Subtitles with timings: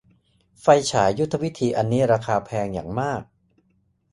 [0.61, 3.21] ไฟฉายยุทธวิธีอันนี้ราคาแพงอย่างมาก